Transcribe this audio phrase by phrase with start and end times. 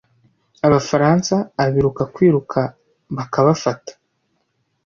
[0.67, 2.59] abafaransa abiruka kwiruka
[3.15, 3.93] bakabafata